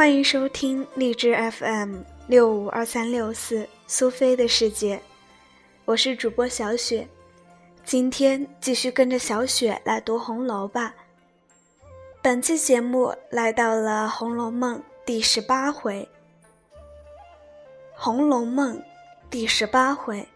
[0.00, 4.98] 欢迎收听荔枝 FM 六五二三六四苏菲的世界，
[5.84, 7.06] 我是主播小雪。
[7.84, 10.94] 今天继续跟着小雪来读红楼吧。
[12.22, 16.08] 本期节目来到了《红楼梦》第十八回，
[17.92, 18.78] 《红楼梦》
[19.28, 20.26] 第十八回，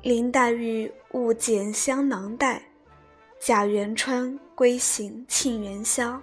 [0.00, 2.62] 林黛玉误剪香囊袋，
[3.38, 6.18] 贾元春归行庆元宵。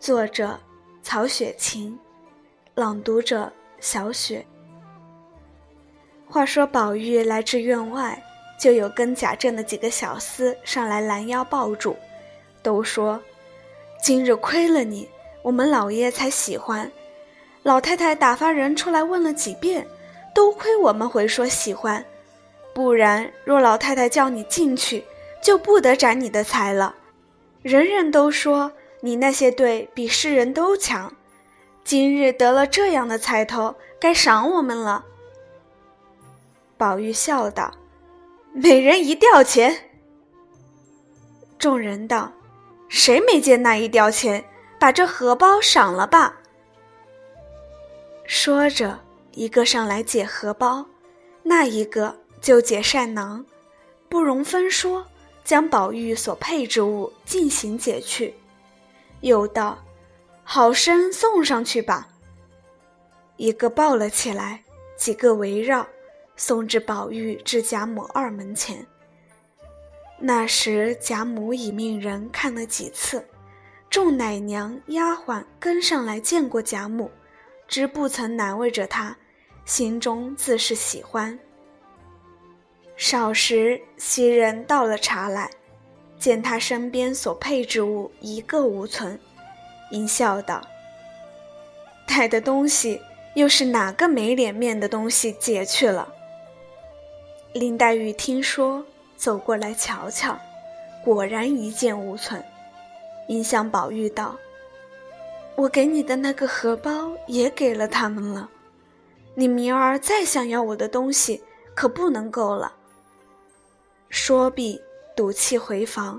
[0.00, 0.58] 作者：
[1.02, 1.98] 曹雪芹，
[2.74, 3.50] 朗读者：
[3.80, 4.44] 小雪。
[6.26, 8.22] 话说宝玉来至院外，
[8.60, 11.96] 就有跟贾政的几个小厮上来拦腰抱住，
[12.62, 13.20] 都说。
[14.02, 15.08] 今日亏了你，
[15.42, 16.90] 我们老爷才喜欢。
[17.62, 19.86] 老太太打发人出来问了几遍，
[20.34, 22.04] 都亏我们回说喜欢。
[22.72, 25.04] 不然，若老太太叫你进去，
[25.42, 26.94] 就不得展你的才了。
[27.62, 31.14] 人人都说你那些对比世人都强。
[31.84, 35.04] 今日得了这样的彩头，该赏我们了。
[36.76, 37.74] 宝玉笑道
[38.52, 39.90] ：“每人一吊钱。”
[41.58, 42.32] 众人道。
[42.88, 44.44] 谁没见那一吊钱？
[44.80, 46.40] 把这荷包赏了吧。
[48.24, 48.98] 说着，
[49.32, 50.86] 一个上来解荷包，
[51.44, 53.46] 那一个就解扇囊，
[54.08, 55.06] 不容分说，
[55.44, 58.34] 将宝玉所配之物尽行解去。
[59.20, 59.78] 又道
[60.42, 62.08] ：“好生送上去吧。”
[63.36, 64.62] 一个抱了起来，
[64.96, 65.86] 几个围绕，
[66.36, 68.86] 送至宝玉至贾母二门前。
[70.18, 73.24] 那时贾母已命人看了几次，
[73.88, 77.10] 众奶娘丫鬟跟上来见过贾母，
[77.66, 79.16] 知不曾难为着她，
[79.64, 81.38] 心中自是喜欢。
[82.96, 85.50] 少时袭人倒了茶来，
[86.20, 89.18] 见他身边所配之物一个无存，
[89.90, 90.62] 因笑道
[92.06, 93.00] ：“带的东西
[93.34, 96.14] 又是哪个没脸面的东西解去了？”
[97.54, 98.84] 林黛玉听说。
[99.20, 100.34] 走过来瞧瞧，
[101.04, 102.42] 果然一件无存。
[103.28, 104.34] 因向宝玉道
[105.56, 108.48] ：“我给你的那个荷包也给了他们了，
[109.34, 111.42] 你明儿再想要我的东西，
[111.74, 112.72] 可不能够了。”
[114.08, 114.80] 说毕，
[115.20, 116.18] 赌气回房，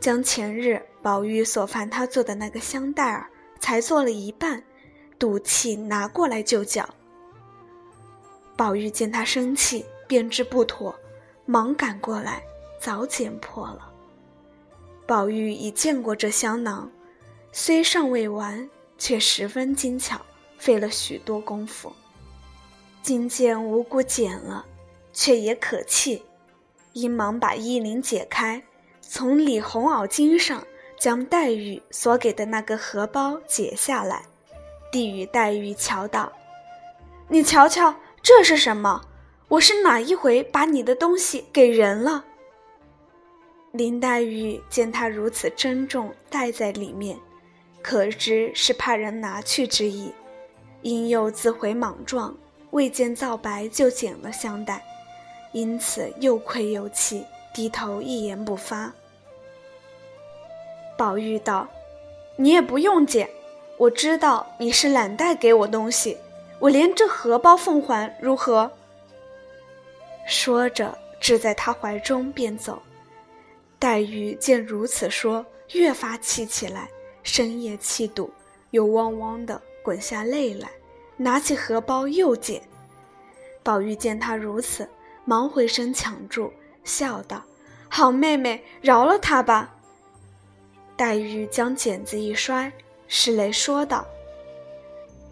[0.00, 3.30] 将前日宝玉所烦他做的那个香袋儿，
[3.60, 4.60] 才做了一半，
[5.20, 6.84] 赌气拿过来就叫。
[8.56, 10.92] 宝玉见他生气，便知不妥。
[11.46, 12.42] 忙赶过来，
[12.80, 13.88] 早剪破了。
[15.06, 16.90] 宝玉已见过这香囊，
[17.52, 18.68] 虽尚未完，
[18.98, 20.20] 却十分精巧，
[20.58, 21.92] 费了许多功夫。
[23.00, 24.66] 今见无故剪了，
[25.12, 26.24] 却也可气，
[26.92, 28.62] 因忙把衣领解开，
[29.00, 30.64] 从里红袄襟上
[30.98, 34.24] 将黛玉所给的那个荷包解下来，
[34.90, 36.32] 递与黛玉瞧道
[37.28, 39.02] ：“你瞧瞧，这是什么？”
[39.50, 42.24] 我是哪一回把你的东西给人了？
[43.72, 47.18] 林黛玉见他如此珍重，带在里面，
[47.82, 50.12] 可知是怕人拿去之意，
[50.82, 52.36] 因又自悔莽撞，
[52.70, 54.84] 未见皂白就捡了香袋，
[55.52, 58.92] 因此又愧又气，低头一言不发。
[60.96, 61.66] 宝玉道
[62.36, 63.28] ：“你也不用捡，
[63.76, 66.16] 我知道你是懒带给我东西，
[66.58, 68.70] 我连这荷包奉还，如何？”
[70.28, 72.80] 说着，置在他怀中便走。
[73.78, 76.88] 黛玉见如此说，越发气起来，
[77.22, 78.30] 深夜气堵，
[78.70, 80.68] 又汪汪的滚下泪来，
[81.16, 82.62] 拿起荷包又捡。
[83.62, 84.88] 宝玉见他如此，
[85.30, 86.52] 忙回身抢住，
[86.82, 87.44] 笑道
[87.88, 89.76] ：“好妹妹，饶了他吧。”
[90.98, 92.72] 黛玉将剪子一摔，
[93.08, 94.04] 拭泪说道：“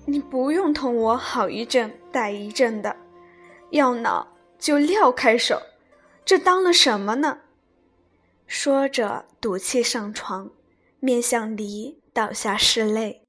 [0.07, 2.95] 你不用同我好一阵歹一阵的，
[3.71, 5.61] 要恼。”就撂开手，
[6.25, 7.39] 这当了什么呢？
[8.47, 10.51] 说着，赌气上床，
[11.01, 13.25] 面向离，倒下拭泪。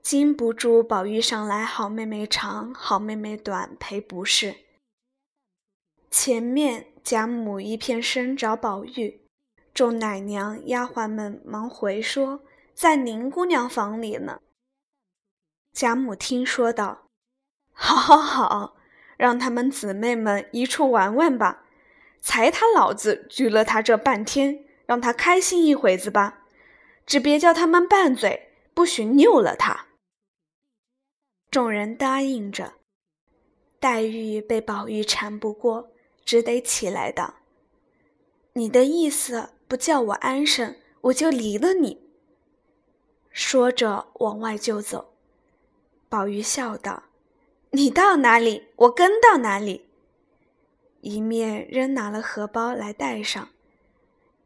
[0.00, 4.65] 禁不住宝玉上来，好妹妹长，好妹妹短，赔不是。
[6.10, 9.20] 前面贾母一片声找宝玉，
[9.74, 12.40] 众奶娘丫鬟们忙回说，
[12.74, 14.40] 在宁姑娘房里呢。
[15.72, 17.08] 贾母听说道
[17.72, 18.76] ：“好，好，好。”
[19.16, 21.64] 让他们姊妹们一处玩玩吧，
[22.20, 26.44] 才他老子拘了他这半天，让他开心一会子吧，
[27.06, 29.86] 只别叫他们拌嘴，不许拗了他。
[31.50, 32.74] 众人答应着，
[33.80, 35.92] 黛玉被宝玉缠不过，
[36.26, 37.36] 只得起来道
[38.52, 42.02] ：“你的意思不叫我安生，我就离了你。”
[43.30, 45.14] 说着往外就走。
[46.08, 47.04] 宝玉笑道
[47.70, 49.86] ：“你到哪里，我跟到哪里。”
[51.02, 53.48] 一面仍拿了荷包来带上。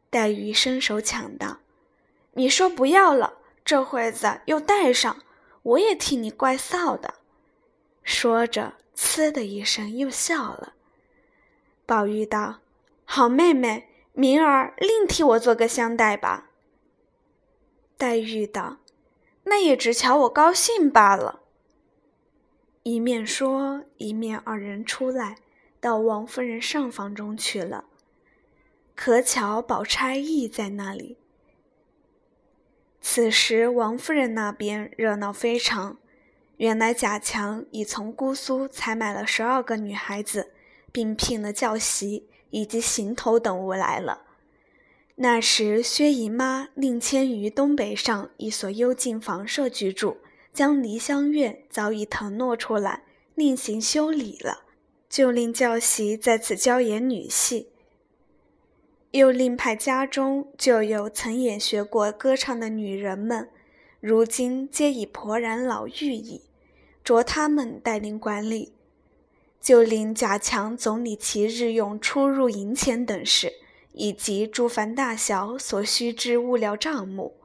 [0.09, 1.59] 黛玉伸手抢道
[2.33, 5.23] ：“你说不要了，这会子又带上，
[5.63, 7.15] 我也替你怪臊的。”
[8.03, 10.73] 说着，呲的一声又笑了。
[11.91, 12.61] 宝玉道
[13.03, 16.49] ：“好妹妹，明儿另替我做个香袋吧。”
[17.99, 18.77] 黛玉道
[19.43, 21.41] ：“那也只瞧我高兴罢了。”
[22.83, 25.39] 一面说，一面二人出来，
[25.81, 27.83] 到王夫人上房中去了。
[28.95, 31.17] 可巧宝钗亦在那里。
[33.01, 35.97] 此时王夫人那边热闹非常，
[36.55, 40.50] 原来贾强已从姑苏采买了十二个女孩子，
[40.91, 44.23] 并聘了教习以及行头等物来了。
[45.15, 50.17] 那时薛姨妈另迁于东北上一所幽静房舍居住。
[50.53, 53.03] 将梨香院早已腾挪出来，
[53.35, 54.63] 另行修理了，
[55.09, 57.69] 就令教习在此教演女戏。
[59.11, 63.47] 又另派家中就有曾演学过歌唱的女人们，
[64.01, 66.41] 如今皆已婆然老妪矣，
[67.01, 68.73] 着他们带领管理。
[69.61, 73.53] 就令贾强总理其日用出入银钱等事，
[73.93, 77.37] 以及诸凡大小所需之物料账目。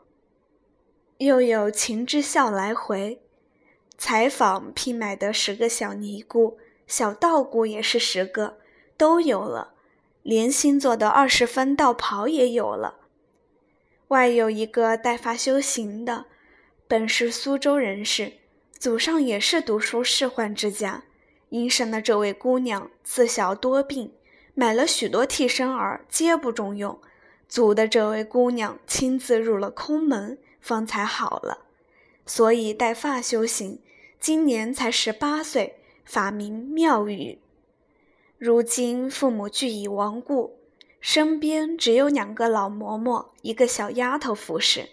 [1.18, 3.20] 又有秦之孝来回
[3.98, 8.58] 采访，聘买的十个小尼姑、小道姑也是十个，
[8.96, 9.74] 都有了。
[10.22, 12.96] 连新做的二十分道袍也有了。
[14.08, 16.24] 外有一个带发修行的，
[16.88, 18.32] 本是苏州人士，
[18.78, 21.04] 祖上也是读书仕宦之家。
[21.48, 24.12] 因生的这位姑娘自小多病，
[24.54, 26.98] 买了许多替身儿，皆不中用，
[27.48, 30.38] 祖的这位姑娘亲自入了空门。
[30.58, 31.58] 方才好了，
[32.26, 33.78] 所以带发修行。
[34.19, 37.38] 今年才十八岁，法名妙语。
[38.37, 40.58] 如今父母俱已亡故，
[41.00, 44.88] 身边只有两个老嬷嬷，一个小丫头服侍。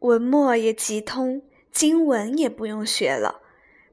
[0.00, 3.42] 文墨也极通，经文也不用学了，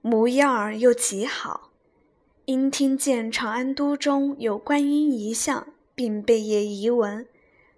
[0.02, 1.70] 模样儿又极好。
[2.46, 7.26] 因听见长安都中有观音遗像，并备业遗文，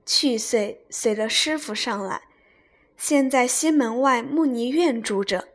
[0.06, 2.24] 去岁随了师傅上来。
[2.98, 5.50] 现在西门外木尼院住着。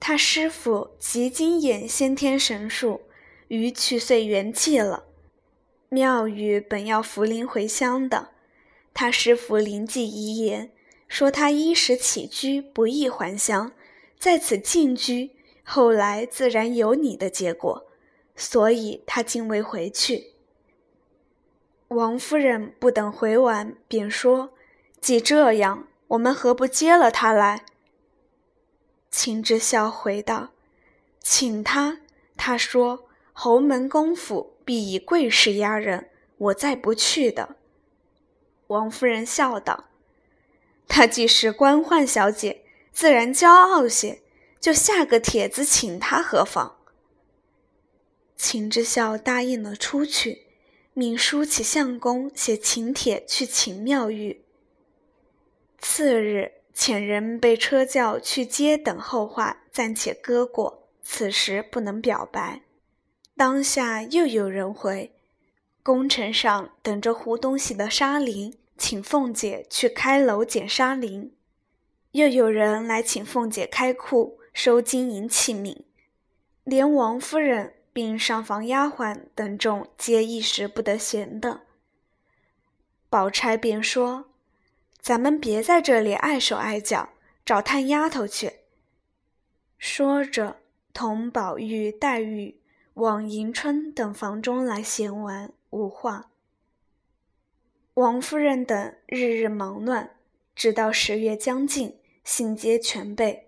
[0.00, 3.02] 他师傅即经演先天神术，
[3.46, 5.04] 于去岁圆寂了。
[5.88, 8.30] 庙宇本要福灵回乡的，
[8.92, 10.70] 他师傅灵迹遗言，
[11.06, 13.72] 说他衣食起居不易还乡，
[14.18, 15.30] 在此静居，
[15.70, 17.86] 后来自然有你的结果，
[18.34, 20.32] 所以他竟未回去。
[21.88, 24.54] 王夫人不等回完，便说
[24.98, 27.66] ：“既这样。”我们何不接了他来？
[29.10, 30.52] 秦之孝回道
[31.20, 32.00] ：“请他。
[32.34, 37.56] 他说侯门公府必以贵势压人，我再不去的。”
[38.68, 39.84] 王夫人笑道
[40.88, 44.22] ：“他既是官宦小姐，自然骄傲些，
[44.60, 46.76] 就下个帖子请他何妨？”
[48.36, 50.46] 秦之孝答应了出去，
[50.94, 54.44] 命书起相公写请帖去请妙玉。
[55.78, 60.88] 次日，遣人被车轿去接，等候话暂且搁过。
[61.02, 62.62] 此时不能表白。
[63.36, 65.12] 当下又有人回，
[65.82, 71.34] 宫城上等着胡东西的沙林，请凤姐去开楼捡沙林。
[72.12, 75.82] 又有人来请凤姐开库收金银器皿，
[76.64, 81.60] 连王夫人并上房丫鬟等众皆一时不得闲的。
[83.08, 84.24] 宝钗便说。
[85.00, 87.10] 咱们别在这里碍手碍脚，
[87.46, 88.54] 找探丫头去。
[89.78, 90.56] 说着，
[90.92, 92.60] 同宝玉、黛玉
[92.94, 96.32] 往迎春等房中来闲玩，无话。
[97.94, 100.16] 王夫人等日日忙乱，
[100.56, 103.47] 直到十月将近，信皆全备，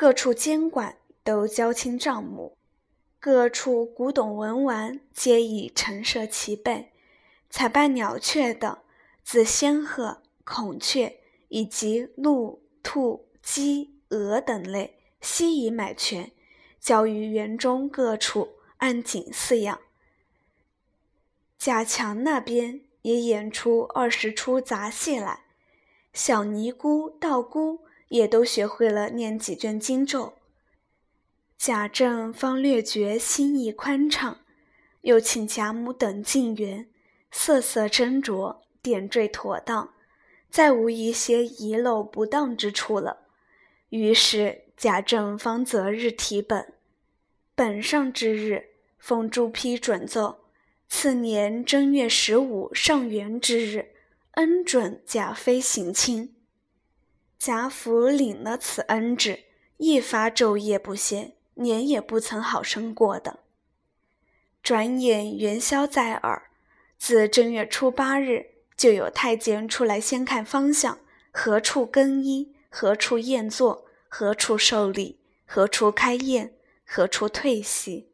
[0.00, 2.56] 各处监管都交清账目，
[3.18, 6.90] 各处古董文玩皆已陈设齐备，
[7.50, 8.78] 采办鸟雀等，
[9.22, 10.22] 自仙鹤。
[10.42, 16.32] 孔雀以及鹿、兔、鸡、鹅等类，悉已买全，
[16.80, 19.78] 交于园中各处按景饲养。
[21.58, 25.44] 贾强那边也演出二十出杂戏来，
[26.14, 27.80] 小尼姑、道姑
[28.10, 30.34] 也都学会了念几卷经咒。
[31.56, 34.40] 贾政方略觉心意宽敞，
[35.02, 36.88] 又请贾母等进园，
[37.30, 39.94] 色色斟酌，点缀妥当。
[40.50, 43.28] 再无一些遗漏不当之处了。
[43.90, 46.74] 于是贾政方择日提本。
[47.54, 50.46] 本上之日，奉朱批准奏，
[50.88, 53.90] 次年正月十五上元之日，
[54.32, 56.34] 恩准贾妃省亲。
[57.40, 59.44] 贾府领了此恩旨，
[59.78, 63.38] 一发昼夜不歇，年也不曾好生过的。
[64.62, 66.50] 转眼元宵在耳，
[66.98, 70.98] 自正月初八日，就有太监出来先看方向，
[71.30, 76.52] 何处更衣，何处宴坐，何处受礼，何处开宴。
[76.84, 78.10] 何处退席？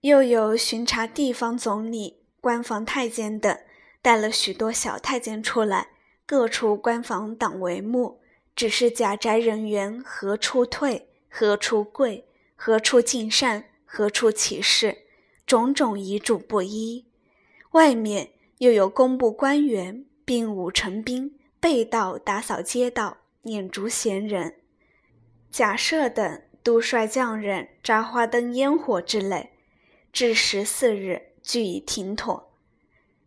[0.00, 3.58] 又有巡查地方总理、官房太监等，
[4.00, 5.88] 带了许多小太监出来，
[6.24, 8.20] 各处官房挡帷幕，
[8.58, 15.04] 只是贾宅人员何处退，何处跪，何处进膳，何处起事，
[15.46, 17.06] 种种遗嘱不一。
[17.70, 24.56] 外面又有工部官员，并五成兵备道打扫街道，撵逐闲人。
[25.52, 26.42] 贾赦等。
[26.64, 29.52] 督率匠人扎花灯、烟火之类，
[30.12, 32.52] 至十四日俱已停妥。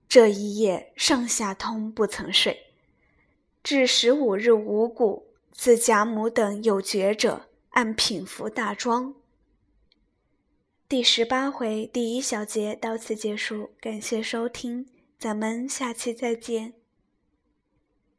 [0.09, 2.70] 这一夜上下通不曾睡。
[3.63, 9.13] 至十五日五谷，自贾母等有觉者，按品服大庄。
[10.89, 14.87] 第十八回第一小节到此结束，感谢收听，
[15.17, 16.80] 咱们下期再见。